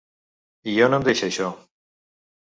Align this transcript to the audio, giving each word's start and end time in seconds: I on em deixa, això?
I 0.71 0.73
on 0.85 0.95
em 0.97 1.05
deixa, 1.07 1.27
això? 1.27 1.51